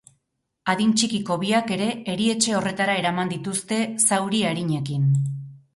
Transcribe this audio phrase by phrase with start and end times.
[0.71, 3.79] Adin txikiko biak ere erietxe horretara eraman dituzte,
[4.11, 5.07] zauri arinekin.